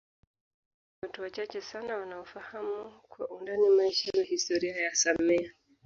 [1.01, 5.51] Ni watu wachache sana wanaofahamu kwa undani maisha na historia ya samia